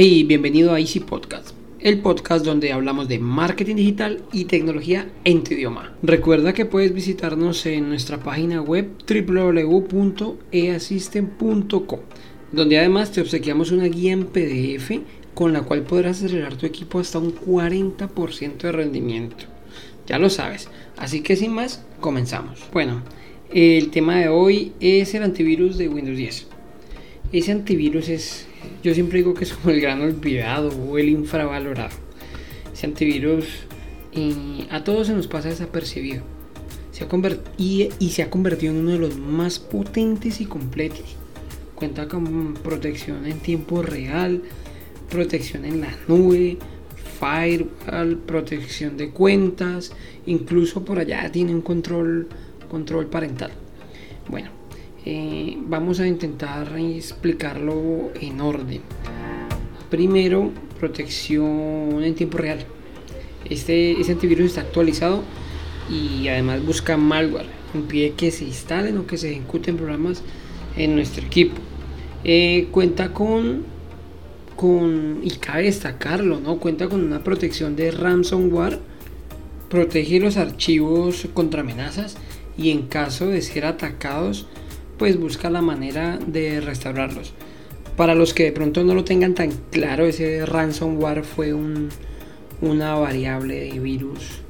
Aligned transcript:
Hey, 0.00 0.22
bienvenido 0.22 0.72
a 0.72 0.78
Easy 0.78 1.00
Podcast, 1.00 1.56
el 1.80 1.98
podcast 1.98 2.44
donde 2.44 2.70
hablamos 2.70 3.08
de 3.08 3.18
marketing 3.18 3.74
digital 3.74 4.22
y 4.32 4.44
tecnología 4.44 5.10
en 5.24 5.42
tu 5.42 5.54
idioma. 5.54 5.92
Recuerda 6.04 6.52
que 6.52 6.66
puedes 6.66 6.94
visitarnos 6.94 7.66
en 7.66 7.88
nuestra 7.88 8.18
página 8.18 8.62
web 8.62 8.90
www.easystem.com, 9.08 12.00
donde 12.52 12.78
además 12.78 13.10
te 13.10 13.22
obsequiamos 13.22 13.72
una 13.72 13.86
guía 13.86 14.12
en 14.12 14.26
PDF 14.26 15.00
con 15.34 15.52
la 15.52 15.62
cual 15.62 15.82
podrás 15.82 16.22
acelerar 16.22 16.54
tu 16.54 16.66
equipo 16.66 17.00
hasta 17.00 17.18
un 17.18 17.34
40% 17.34 18.56
de 18.56 18.70
rendimiento. 18.70 19.46
Ya 20.06 20.20
lo 20.20 20.30
sabes, 20.30 20.68
así 20.96 21.22
que 21.22 21.34
sin 21.34 21.52
más, 21.52 21.84
comenzamos. 21.98 22.60
Bueno, 22.72 23.02
el 23.52 23.90
tema 23.90 24.20
de 24.20 24.28
hoy 24.28 24.74
es 24.78 25.12
el 25.14 25.24
antivirus 25.24 25.76
de 25.76 25.88
Windows 25.88 26.18
10. 26.18 26.57
Ese 27.32 27.52
antivirus 27.52 28.08
es 28.08 28.48
yo 28.82 28.94
siempre 28.94 29.18
digo 29.18 29.34
que 29.34 29.44
es 29.44 29.52
como 29.52 29.70
el 29.70 29.80
gran 29.80 30.00
olvidado 30.00 30.70
o 30.70 30.98
el 30.98 31.08
infravalorado. 31.08 31.94
Ese 32.72 32.86
antivirus 32.86 33.46
a 34.70 34.82
todos 34.82 35.06
se 35.06 35.14
nos 35.14 35.26
pasa 35.28 35.48
desapercibido. 35.48 36.22
Se 36.92 37.04
ha 37.04 37.08
y, 37.56 37.90
y 37.98 38.10
se 38.10 38.22
ha 38.22 38.30
convertido 38.30 38.72
en 38.72 38.80
uno 38.80 38.90
de 38.92 38.98
los 38.98 39.16
más 39.16 39.58
potentes 39.58 40.40
y 40.40 40.46
completos. 40.46 41.16
Cuenta 41.74 42.08
con 42.08 42.54
protección 42.54 43.26
en 43.26 43.38
tiempo 43.38 43.82
real, 43.82 44.42
protección 45.08 45.64
en 45.64 45.80
la 45.80 45.94
nube, 46.08 46.58
firewall, 47.20 48.16
protección 48.16 48.96
de 48.96 49.10
cuentas, 49.10 49.92
incluso 50.26 50.84
por 50.84 50.98
allá 50.98 51.30
tiene 51.30 51.54
un 51.54 51.62
control, 51.62 52.28
control 52.68 53.06
parental. 53.06 53.52
Bueno, 54.28 54.50
eh, 55.10 55.56
vamos 55.62 56.00
a 56.00 56.06
intentar 56.06 56.78
explicarlo 56.78 58.12
en 58.20 58.42
orden. 58.42 58.82
Primero, 59.88 60.50
protección 60.78 62.04
en 62.04 62.14
tiempo 62.14 62.36
real. 62.36 62.58
Este, 63.48 63.98
este 63.98 64.12
antivirus 64.12 64.48
está 64.48 64.60
actualizado 64.60 65.22
y 65.90 66.28
además 66.28 66.62
busca 66.62 66.98
malware. 66.98 67.46
Impide 67.72 68.10
que 68.18 68.30
se 68.30 68.44
instalen 68.44 68.98
o 68.98 69.06
que 69.06 69.16
se 69.16 69.30
ejecuten 69.30 69.78
programas 69.78 70.22
en 70.76 70.94
nuestro 70.94 71.24
equipo. 71.24 71.56
Eh, 72.22 72.68
cuenta 72.70 73.14
con, 73.14 73.64
con, 74.56 75.20
y 75.22 75.30
cabe 75.36 75.62
destacarlo, 75.62 76.38
¿no? 76.38 76.58
Cuenta 76.58 76.86
con 76.86 77.02
una 77.02 77.24
protección 77.24 77.76
de 77.76 77.92
ransomware. 77.92 78.78
Protege 79.70 80.20
los 80.20 80.36
archivos 80.36 81.26
contra 81.32 81.62
amenazas 81.62 82.18
y 82.58 82.72
en 82.72 82.88
caso 82.88 83.28
de 83.28 83.40
ser 83.40 83.64
atacados 83.64 84.46
pues 84.98 85.18
busca 85.18 85.48
la 85.48 85.62
manera 85.62 86.18
de 86.26 86.60
restaurarlos. 86.60 87.32
Para 87.96 88.14
los 88.14 88.34
que 88.34 88.44
de 88.44 88.52
pronto 88.52 88.84
no 88.84 88.94
lo 88.94 89.04
tengan 89.04 89.34
tan 89.34 89.50
claro, 89.70 90.06
ese 90.06 90.44
ransomware 90.44 91.24
fue 91.24 91.54
una 92.60 92.94
variable 92.94 93.72
de 93.72 93.80
virus. 93.80 94.42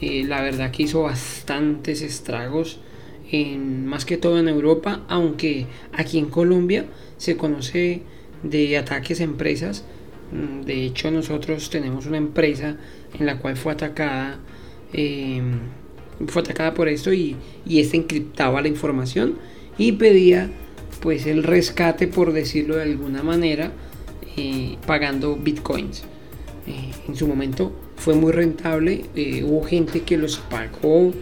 Eh, 0.00 0.24
la 0.24 0.40
verdad 0.40 0.70
que 0.70 0.84
hizo 0.84 1.02
bastantes 1.02 2.02
estragos, 2.02 2.80
en, 3.30 3.86
más 3.86 4.04
que 4.04 4.16
todo 4.16 4.38
en 4.38 4.48
Europa, 4.48 5.02
aunque 5.08 5.66
aquí 5.92 6.18
en 6.18 6.26
Colombia 6.26 6.86
se 7.16 7.36
conoce 7.36 8.02
de 8.42 8.76
ataques 8.76 9.20
a 9.20 9.24
empresas. 9.24 9.84
Mm, 10.32 10.62
de 10.62 10.84
hecho, 10.84 11.10
nosotros 11.10 11.70
tenemos 11.70 12.06
una 12.06 12.16
empresa 12.16 12.76
en 13.18 13.26
la 13.26 13.38
cual 13.38 13.56
fue 13.56 13.72
atacada, 13.72 14.38
em, 14.92 15.60
fue 16.26 16.42
atacada 16.42 16.74
por 16.74 16.88
esto 16.88 17.12
y, 17.12 17.36
y 17.66 17.80
esta 17.80 17.96
encriptaba 17.96 18.60
la 18.62 18.68
información 18.68 19.38
y 19.78 19.92
pedía 19.92 20.50
pues 21.00 21.26
el 21.26 21.42
rescate 21.42 22.06
por 22.06 22.32
decirlo 22.32 22.76
de 22.76 22.82
alguna 22.82 23.22
manera 23.22 23.72
eh, 24.36 24.76
pagando 24.86 25.36
bitcoins. 25.36 26.04
Eh, 26.66 26.92
en 27.08 27.16
su 27.16 27.26
momento 27.26 27.72
fue 27.96 28.14
muy 28.14 28.32
rentable 28.32 29.04
eh, 29.16 29.42
hubo 29.44 29.62
gente 29.62 30.02
que 30.02 30.16
los 30.16 30.38
pagó 30.38 31.12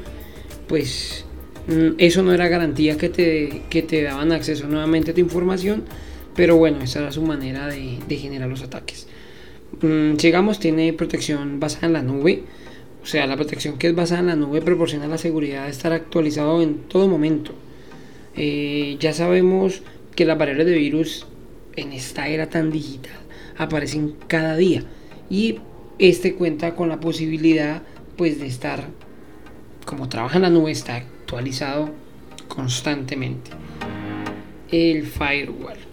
pues 0.67 1.25
mm, 1.69 1.95
eso 1.99 2.23
no 2.23 2.33
era 2.33 2.49
garantía 2.49 2.97
que 2.97 3.09
te, 3.09 3.63
que 3.71 3.83
te 3.83 4.03
daban 4.03 4.33
acceso 4.33 4.67
nuevamente 4.69 5.13
a 5.13 5.15
tu 5.15 5.21
información 5.21 5.85
pero 6.35 6.57
bueno 6.57 6.83
esa 6.83 7.01
era 7.01 7.13
su 7.13 7.23
manera 7.23 7.67
de, 7.67 8.17
generar 8.17 8.49
los 8.49 8.63
ataques. 8.63 9.07
Mm, 9.81 10.15
llegamos 10.15 10.59
tiene 10.61 10.93
protección 10.93 11.61
basada 11.61 11.87
en 11.87 11.93
la 11.93 12.03
nube 12.03 12.43
o 13.03 13.07
sea 13.07 13.27
la 13.27 13.37
protección 13.37 13.79
que 13.79 13.89
es 13.89 13.95
basada 13.95 14.21
en 14.21 14.27
la 14.27 14.37
nube 14.37 14.61
proporciona 14.61 15.07
la 15.07 15.19
seguridad 15.19 15.65
de 15.65 15.71
estar 15.71 15.93
actualizado 15.93 16.63
en 16.63 16.79
todo 16.89 17.07
momento 17.09 17.55
eh, 18.41 18.97
ya 19.01 19.13
sabemos 19.13 19.83
que 20.15 20.25
las 20.25 20.39
barreras 20.39 20.65
de 20.65 20.75
virus 20.75 21.27
en 21.75 21.93
esta 21.93 22.29
era 22.29 22.49
tan 22.49 22.71
digital 22.71 23.19
aparecen 23.57 24.15
cada 24.29 24.57
día 24.57 24.85
y 25.29 25.59
este 25.99 26.37
cuenta 26.37 26.77
con 26.77 26.89
la 26.89 27.01
posibilidad 27.01 27.83
pues 28.17 28.39
de 28.39 28.47
estar 28.47 28.85
como 29.85 30.09
trabaja 30.09 30.37
en 30.37 30.43
la 30.43 30.51
nube 30.51 30.71
está 30.71 30.95
actualizado 30.95 31.91
constantemente 32.47 33.51
el 34.71 35.05
firewall 35.05 35.89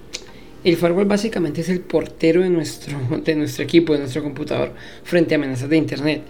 el 0.63 0.78
firewall 0.78 1.05
básicamente 1.05 1.61
es 1.61 1.69
el 1.69 1.81
portero 1.81 2.41
de 2.41 2.50
nuestro, 2.50 2.97
de 3.23 3.35
nuestro 3.35 3.63
equipo, 3.63 3.94
de 3.94 4.00
nuestro 4.00 4.23
computador, 4.23 4.73
frente 5.03 5.35
a 5.35 5.38
amenazas 5.38 5.69
de 5.69 5.78
Internet. 5.78 6.23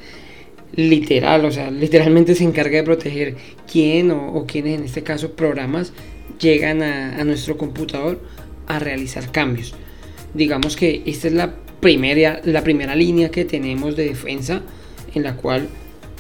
Literal, 0.74 1.46
o 1.46 1.52
sea, 1.52 1.72
literalmente 1.72 2.36
se 2.36 2.44
encarga 2.44 2.78
de 2.78 2.84
proteger 2.84 3.36
quién 3.72 4.12
o, 4.12 4.46
quiénes, 4.46 4.80
en 4.80 4.86
este 4.86 5.04
caso, 5.04 5.32
programas 5.34 5.94
llegan 6.40 6.82
a, 6.82 7.24
nuestro 7.24 7.58
computador 7.58 8.20
a 8.68 8.80
realizar 8.80 9.32
cambios. 9.32 9.74
Digamos 10.34 10.76
que 10.76 11.04
esta 11.06 11.28
es 11.28 11.34
la 11.34 11.56
primera, 11.80 12.42
la 12.44 12.64
primera 12.64 12.96
línea 12.96 13.30
que 13.30 13.46
tenemos 13.46 13.96
de 13.96 14.06
defensa 14.06 14.64
en 15.14 15.24
la 15.24 15.38
cual 15.38 15.70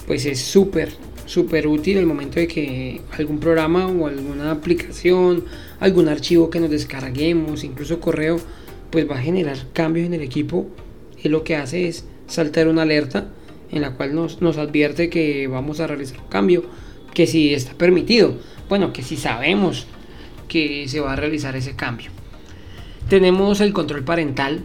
pues 0.07 0.25
es 0.25 0.39
súper 0.39 0.89
súper 1.25 1.67
útil 1.67 1.97
el 1.97 2.05
momento 2.05 2.39
de 2.39 2.47
que 2.47 3.01
algún 3.17 3.39
programa 3.39 3.87
o 3.87 4.07
alguna 4.07 4.51
aplicación, 4.51 5.45
algún 5.79 6.07
archivo 6.07 6.49
que 6.49 6.59
nos 6.59 6.69
descarguemos, 6.69 7.63
incluso 7.63 7.99
correo, 7.99 8.39
pues 8.91 9.09
va 9.09 9.15
a 9.15 9.21
generar 9.21 9.57
cambios 9.73 10.05
en 10.05 10.13
el 10.13 10.21
equipo 10.21 10.67
y 11.21 11.29
lo 11.29 11.43
que 11.43 11.55
hace 11.55 11.87
es 11.87 12.05
saltar 12.27 12.67
una 12.67 12.83
alerta 12.83 13.27
en 13.71 13.81
la 13.81 13.93
cual 13.93 14.15
nos, 14.15 14.41
nos 14.41 14.57
advierte 14.57 15.09
que 15.09 15.47
vamos 15.47 15.79
a 15.79 15.87
realizar 15.87 16.19
un 16.19 16.27
cambio, 16.27 16.63
que 17.13 17.27
si 17.27 17.53
está 17.53 17.73
permitido, 17.73 18.35
bueno, 18.69 18.93
que 18.93 19.03
si 19.03 19.17
sabemos 19.17 19.87
que 20.47 20.87
se 20.87 20.99
va 20.99 21.13
a 21.13 21.15
realizar 21.15 21.55
ese 21.55 21.75
cambio. 21.75 22.11
Tenemos 23.09 23.61
el 23.61 23.73
control 23.73 24.03
parental, 24.03 24.63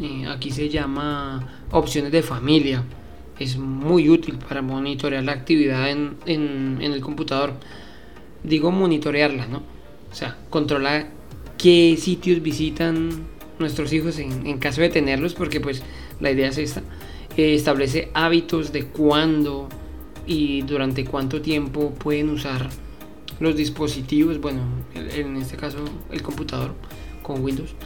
eh, 0.00 0.26
aquí 0.28 0.50
se 0.50 0.68
llama 0.68 1.64
opciones 1.70 2.12
de 2.12 2.22
familia. 2.22 2.84
Es 3.38 3.56
muy 3.56 4.08
útil 4.08 4.36
para 4.36 4.62
monitorear 4.62 5.22
la 5.22 5.32
actividad 5.32 5.88
en, 5.90 6.78
el 6.80 7.00
computador. 7.00 7.54
Digo 8.42 8.70
monitorearla, 8.70 9.46
¿no? 9.46 9.62
O 10.10 10.14
sea, 10.14 10.36
controla 10.50 11.06
qué 11.56 11.96
sitios 11.98 12.42
visitan 12.42 13.10
nuestros 13.58 13.92
hijos 13.92 14.18
en, 14.18 14.58
caso 14.58 14.80
de 14.80 14.88
tenerlos, 14.88 15.34
porque 15.34 15.60
pues 15.60 15.82
la 16.20 16.30
idea 16.30 16.48
es 16.48 16.58
esta. 16.58 16.82
Eh, 17.38 17.54
establece 17.54 18.10
hábitos 18.14 18.72
de 18.72 18.86
cuándo 18.86 19.68
y 20.26 20.62
durante 20.62 21.04
cuánto 21.04 21.40
tiempo 21.40 21.90
pueden 21.90 22.30
usar 22.30 22.68
los 23.38 23.54
dispositivos, 23.54 24.40
bueno, 24.40 24.62
en 24.92 25.36
este 25.36 25.56
caso 25.56 25.78
el 26.10 26.20
computador 26.20 26.74
con 27.22 27.44
Windows. 27.44 27.76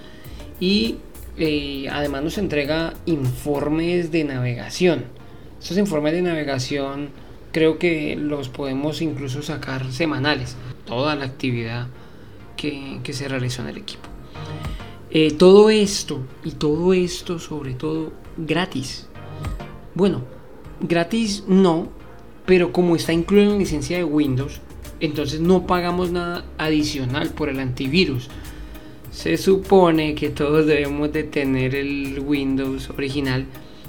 Y 0.58 0.96
eh, 1.36 1.86
además 1.92 2.22
nos 2.22 2.38
entrega 2.38 2.94
informes 3.04 4.10
de 4.10 4.24
navegación. 4.24 5.04
Estos 5.60 5.76
informes 5.76 6.14
de 6.14 6.22
navegación 6.22 7.10
creo 7.52 7.78
que 7.78 8.16
los 8.16 8.48
podemos 8.48 9.02
incluso 9.02 9.42
sacar 9.42 9.92
semanales. 9.92 10.56
Toda 10.86 11.14
la 11.14 11.26
actividad 11.26 11.88
que, 12.56 13.02
se 13.12 13.28
realizó 13.28 13.60
en 13.60 13.68
el 13.68 13.76
equipo. 13.76 14.08
Eh, 15.10 15.32
todo 15.32 15.68
esto 15.68 16.22
y 16.42 16.52
todo 16.52 16.94
esto 16.94 17.38
sobre 17.38 17.74
todo 17.74 18.14
gratis. 18.38 19.08
Bueno, 19.94 20.22
gratis 20.80 21.44
no, 21.46 21.88
pero 22.46 22.72
como 22.72 22.96
está 22.96 23.12
incluido 23.12 23.46
en 23.46 23.52
la 23.52 23.58
licencia 23.58 23.96
de 23.96 24.04
Windows, 24.04 24.60
entonces 25.00 25.40
no 25.40 25.66
pagamos 25.66 26.10
nada 26.12 26.44
adicional 26.58 27.30
por 27.30 27.48
el 27.48 27.60
antivirus. 27.60 28.28
Se 29.10 29.36
supone 29.36 30.14
que 30.14 30.30
todos 30.30 30.66
debemos 30.66 31.12
de 31.12 31.24
tener 31.24 31.74
el 31.74 32.20
Windows 32.24 32.88
original 32.90 33.46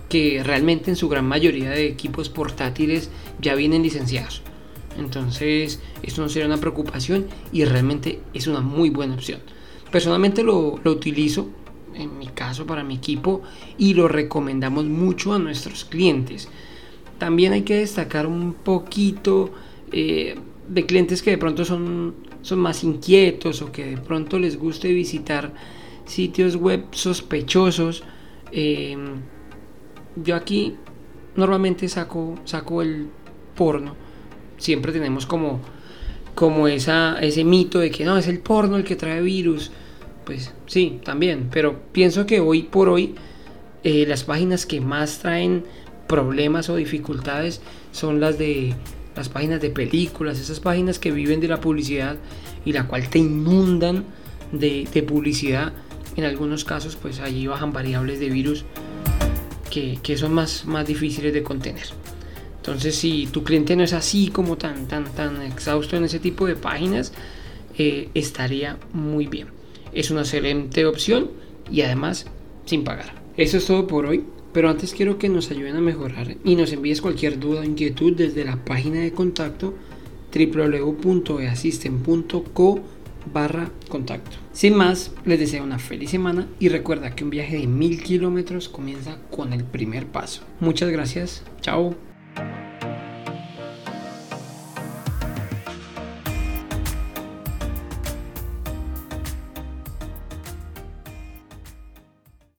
que 0.09 0.43
realmente 0.43 0.91
en 0.91 0.95
su 0.95 1.09
gran 1.09 1.25
mayoría 1.25 1.71
de 1.71 1.87
equipos 1.87 2.29
portátiles 2.29 3.09
ya 3.39 3.55
vienen 3.55 3.83
licenciados. 3.83 4.41
Entonces 4.97 5.79
esto 6.03 6.21
no 6.21 6.29
sería 6.29 6.47
una 6.47 6.59
preocupación 6.59 7.27
y 7.51 7.65
realmente 7.65 8.19
es 8.33 8.47
una 8.47 8.61
muy 8.61 8.89
buena 8.89 9.15
opción. 9.15 9.39
Personalmente 9.91 10.43
lo, 10.43 10.79
utilizo 10.85 11.49
en 11.95 12.17
mi 12.17 12.27
caso 12.27 12.65
para 12.65 12.83
mi 12.83 12.95
equipo 12.95 13.41
y 13.77 13.93
lo 13.93 14.07
recomendamos 14.07 14.85
mucho 14.85 15.33
a 15.33 15.39
nuestros 15.39 15.85
clientes. 15.85 16.49
También 17.17 17.53
hay 17.53 17.61
que 17.61 17.77
destacar 17.77 18.27
un 18.27 18.53
poquito 18.53 19.51
eh, 19.91 20.35
de 20.67 20.85
clientes 20.85 21.21
que 21.21 21.31
de 21.31 21.37
pronto 21.37 21.65
son, 21.65 22.15
son 22.41 22.59
más 22.59 22.83
inquietos 22.83 23.61
o 23.61 23.71
que 23.71 23.85
de 23.85 23.97
pronto 23.97 24.39
les 24.39 24.57
guste 24.57 24.91
visitar 24.91 25.53
sitios 26.05 26.55
web 26.55 26.85
sospechosos, 26.91 28.03
Em, 28.55 29.15
yo 30.15 30.35
aquí 30.35 30.75
normalmente 31.35 31.89
saco, 31.89 32.35
saco 32.45 32.83
el 32.83 33.07
porno. 33.55 33.95
Siempre 34.57 34.91
tenemos 34.91 35.25
como, 35.25 35.59
como 36.35 36.67
esa, 36.67 37.19
ese 37.19 37.43
mito 37.43 37.79
de 37.79 37.89
que 37.89 38.05
no, 38.05 38.15
es 38.15 38.27
el 38.27 38.39
porno 38.39 38.77
el 38.77 38.83
que 38.83 38.95
trae 38.95 39.21
virus. 39.21 39.71
Pues 40.25 40.53
sí, 40.67 40.99
también. 41.03 41.49
Pero 41.51 41.79
pienso 41.91 42.25
que 42.25 42.39
hoy 42.39 42.63
por 42.63 42.89
hoy 42.89 43.15
eh, 43.83 44.05
las 44.07 44.23
páginas 44.23 44.65
que 44.65 44.79
más 44.79 45.19
traen 45.19 45.65
problemas 46.07 46.69
o 46.69 46.75
dificultades 46.75 47.61
son 47.91 48.19
las 48.19 48.37
de 48.37 48.73
las 49.15 49.29
páginas 49.29 49.61
de 49.61 49.69
películas, 49.69 50.39
esas 50.39 50.59
páginas 50.59 50.99
que 50.99 51.11
viven 51.11 51.39
de 51.39 51.47
la 51.47 51.59
publicidad 51.59 52.17
y 52.65 52.73
la 52.73 52.87
cual 52.87 53.09
te 53.09 53.19
inundan 53.19 54.05
de, 54.51 55.05
publicidad. 55.07 55.73
En 56.15 56.23
algunos 56.23 56.63
casos, 56.63 56.95
pues 56.95 57.19
allí 57.19 57.47
bajan 57.47 57.73
variables 57.73 58.19
de 58.19 58.29
virus 58.29 58.65
que, 59.69 60.17
son 60.17 60.33
más, 60.33 60.65
más 60.65 60.85
difíciles 60.85 61.33
de 61.33 61.43
contener. 61.43 61.87
Entonces, 62.57 62.95
si 62.95 63.27
tu 63.27 63.43
cliente 63.43 63.75
no 63.75 63.83
es 63.83 63.93
así 63.93 64.29
como 64.29 64.55
tan, 64.55 64.87
tan, 64.87 65.05
tan 65.05 65.41
exhausto 65.41 65.97
en 65.97 66.05
ese 66.05 66.19
tipo 66.19 66.45
de 66.45 66.55
páginas, 66.55 67.11
eh, 67.77 68.09
estaría 68.13 68.77
muy 68.93 69.27
bien. 69.27 69.47
Es 69.93 70.11
una 70.11 70.21
excelente 70.21 70.85
opción 70.85 71.31
y 71.71 71.81
además 71.81 72.25
sin 72.65 72.83
pagar. 72.83 73.23
Eso 73.37 73.57
es 73.57 73.65
todo 73.65 73.87
por 73.87 74.05
hoy. 74.05 74.25
Pero 74.53 74.69
antes 74.69 74.93
quiero 74.93 75.17
que 75.17 75.27
nos 75.29 75.49
ayuden 75.49 75.77
a 75.77 75.81
mejorar 75.81 76.35
y 76.43 76.55
nos 76.55 76.71
envíes 76.71 77.01
cualquier 77.01 77.39
duda 77.39 77.61
o 77.61 77.63
inquietud 77.63 78.13
desde 78.15 78.45
la 78.45 78.63
página 78.63 78.99
de 78.99 79.11
contacto 79.11 79.73
www.easystem.co 80.31 82.79
barra 83.31 83.71
contacto. 83.89 84.37
Sin 84.51 84.75
más, 84.75 85.11
les 85.25 85.39
deseo 85.39 85.63
una 85.63 85.79
feliz 85.79 86.11
semana 86.11 86.47
y 86.59 86.69
recuerda 86.69 87.15
que 87.15 87.23
un 87.23 87.31
viaje 87.31 87.57
de 87.57 87.65
mil 87.67 88.03
kilómetros 88.03 88.69
comienza 88.69 89.17
con 89.31 89.53
el 89.53 89.63
primer 89.63 90.05
paso. 90.07 90.43
Muchas 90.59 90.91
gracias, 90.91 91.43
chao. 91.61 92.12